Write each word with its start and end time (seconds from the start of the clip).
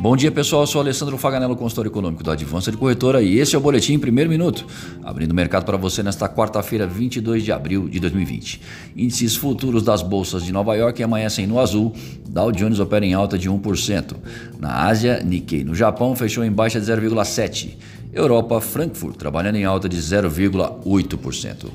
Bom 0.00 0.16
dia, 0.16 0.30
pessoal. 0.30 0.62
Eu 0.62 0.66
sou 0.68 0.80
Alessandro 0.80 1.18
Faganello, 1.18 1.56
consultor 1.56 1.84
econômico 1.86 2.22
da 2.22 2.32
Advança 2.32 2.70
de 2.70 2.76
Corretora 2.76 3.20
e 3.20 3.36
esse 3.40 3.56
é 3.56 3.58
o 3.58 3.60
Boletim 3.60 3.94
em 3.94 3.98
Primeiro 3.98 4.30
Minuto, 4.30 4.64
abrindo 5.02 5.32
o 5.32 5.34
mercado 5.34 5.64
para 5.64 5.76
você 5.76 6.04
nesta 6.04 6.28
quarta-feira, 6.28 6.86
22 6.86 7.42
de 7.42 7.50
abril 7.50 7.88
de 7.88 7.98
2020. 7.98 8.60
Índices 8.96 9.34
futuros 9.34 9.82
das 9.82 10.00
bolsas 10.00 10.44
de 10.44 10.52
Nova 10.52 10.76
York 10.76 11.02
amanhecem 11.02 11.48
no 11.48 11.58
azul, 11.58 11.92
Dow 12.28 12.52
Jones 12.52 12.78
opera 12.78 13.04
em 13.04 13.12
alta 13.12 13.36
de 13.36 13.50
1%. 13.50 14.14
Na 14.60 14.86
Ásia, 14.86 15.20
Nikkei 15.24 15.64
no 15.64 15.74
Japão 15.74 16.14
fechou 16.14 16.44
em 16.44 16.52
baixa 16.52 16.80
de 16.80 16.86
0,7%. 16.86 17.70
Europa, 18.12 18.60
Frankfurt, 18.60 19.16
trabalhando 19.16 19.56
em 19.56 19.64
alta 19.64 19.88
de 19.88 19.96
0,8%. 19.96 21.66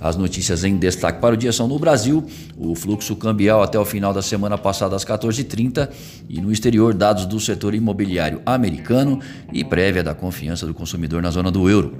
As 0.00 0.16
notícias 0.16 0.64
em 0.64 0.76
destaque 0.76 1.20
para 1.20 1.34
o 1.34 1.36
dia 1.36 1.52
são 1.52 1.66
no 1.66 1.78
Brasil, 1.78 2.24
o 2.56 2.74
fluxo 2.74 3.16
cambial 3.16 3.62
até 3.62 3.78
o 3.78 3.84
final 3.84 4.12
da 4.12 4.22
semana 4.22 4.56
passada 4.56 4.94
às 4.94 5.04
14h30 5.04 5.88
e 6.28 6.40
no 6.40 6.52
exterior 6.52 6.94
dados 6.94 7.26
do 7.26 7.40
setor 7.40 7.74
imobiliário 7.74 8.40
americano 8.46 9.20
e 9.52 9.64
prévia 9.64 10.02
da 10.02 10.14
confiança 10.14 10.66
do 10.66 10.72
consumidor 10.72 11.20
na 11.22 11.30
zona 11.30 11.50
do 11.50 11.68
euro, 11.68 11.98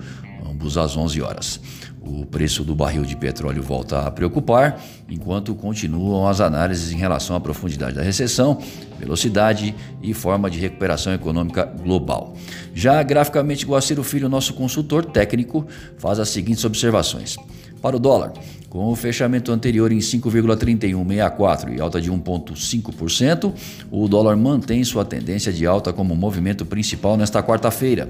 ambos 0.49 0.79
às 0.79 0.97
11 0.97 1.21
horas. 1.21 1.61
O 2.01 2.25
preço 2.25 2.65
do 2.65 2.75
barril 2.75 3.05
de 3.05 3.15
petróleo 3.15 3.63
volta 3.63 4.01
a 4.07 4.11
preocupar, 4.11 4.81
enquanto 5.09 5.55
continuam 5.55 6.27
as 6.27 6.41
análises 6.41 6.93
em 6.93 6.97
relação 6.97 7.37
à 7.37 7.41
profundidade 7.41 7.95
da 7.95 8.03
recessão, 8.03 8.59
velocidade 9.01 9.75
e 10.03 10.15
forma 10.15 10.51
de 10.51 10.59
recuperação 10.59 11.13
econômica 11.13 11.65
global. 11.65 12.37
Já 12.75 13.03
graficamente, 13.03 13.67
Guaciro 13.67 14.05
Filho, 14.05 14.29
nosso 14.29 14.55
consultor 14.55 15.05
técnico, 15.05 15.67
faz 15.99 16.21
as 16.21 16.29
seguintes 16.29 16.65
observações. 16.65 17.37
Para 17.81 17.97
o 17.97 17.99
dólar, 17.99 18.33
com 18.69 18.87
o 18.87 18.95
fechamento 18.95 19.51
anterior 19.51 19.91
em 19.91 19.99
5,3164 19.99 21.77
e 21.77 21.81
alta 21.81 22.01
de 22.01 22.13
1,5%, 22.13 23.53
o 23.91 24.07
dólar 24.07 24.37
mantém 24.37 24.85
sua 24.85 25.05
tendência 25.05 25.53
de 25.53 25.67
alta 25.67 25.93
como 25.93 26.15
movimento 26.15 26.65
principal 26.67 27.17
nesta 27.17 27.43
quarta-feira. 27.43 28.09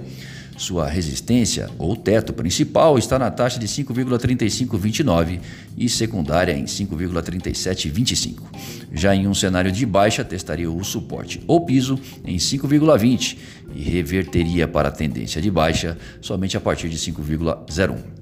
Sua 0.60 0.86
resistência, 0.86 1.70
ou 1.78 1.96
teto 1.96 2.34
principal, 2.34 2.98
está 2.98 3.18
na 3.18 3.30
taxa 3.30 3.58
de 3.58 3.66
5,3529 3.66 5.40
e 5.74 5.88
secundária 5.88 6.52
em 6.52 6.66
5,3725. 6.66 8.42
Já 8.92 9.16
em 9.16 9.26
um 9.26 9.32
cenário 9.32 9.72
de 9.72 9.86
baixa, 9.86 10.22
testaria 10.22 10.70
o 10.70 10.84
suporte 10.84 11.42
ou 11.46 11.64
piso 11.64 11.98
em 12.26 12.36
5,20 12.36 13.38
e 13.74 13.80
reverteria 13.80 14.68
para 14.68 14.90
a 14.90 14.92
tendência 14.92 15.40
de 15.40 15.50
baixa 15.50 15.96
somente 16.20 16.58
a 16.58 16.60
partir 16.60 16.90
de 16.90 16.98
5,01. 16.98 18.19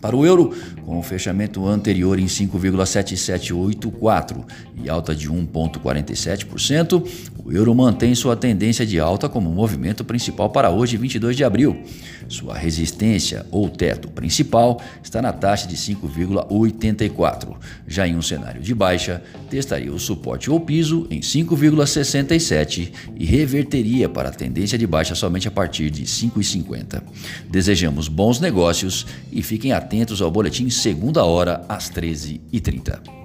Para 0.00 0.16
o 0.16 0.24
euro, 0.24 0.56
com 0.86 0.98
o 0.98 1.02
fechamento 1.02 1.66
anterior 1.66 2.18
em 2.18 2.24
5,7784 2.24 4.42
e 4.82 4.88
alta 4.88 5.14
de 5.14 5.28
1,47%, 5.28 7.06
o 7.44 7.52
euro 7.52 7.74
mantém 7.74 8.14
sua 8.14 8.34
tendência 8.34 8.86
de 8.86 8.98
alta 8.98 9.28
como 9.28 9.50
movimento 9.50 10.02
principal 10.04 10.48
para 10.48 10.70
hoje, 10.70 10.96
22 10.96 11.36
de 11.36 11.44
abril. 11.44 11.82
Sua 12.28 12.56
resistência 12.56 13.44
ou 13.50 13.68
teto 13.68 14.08
principal 14.08 14.80
está 15.02 15.20
na 15.20 15.32
taxa 15.32 15.66
de 15.68 15.76
5,84. 15.76 17.56
Já 17.86 18.08
em 18.08 18.16
um 18.16 18.22
cenário 18.22 18.62
de 18.62 18.74
baixa, 18.74 19.22
testaria 19.50 19.92
o 19.92 19.98
suporte 19.98 20.50
ou 20.50 20.58
piso 20.60 21.06
em 21.10 21.20
5,67 21.20 22.90
e 23.16 23.26
reverteria 23.26 24.08
para 24.08 24.30
a 24.30 24.32
tendência 24.32 24.78
de 24.78 24.86
baixa 24.86 25.14
somente 25.14 25.46
a 25.48 25.50
partir 25.50 25.90
de 25.90 26.04
5,50. 26.04 27.02
Desejamos 27.50 28.08
bons 28.08 28.40
negócios 28.40 29.06
e 29.30 29.42
fiquem 29.42 29.72
atentos 29.72 29.89
atentos 29.90 30.22
ao 30.22 30.30
boletim 30.30 30.70
segunda 30.70 31.24
hora 31.24 31.64
às 31.68 31.90
13h30. 31.90 33.19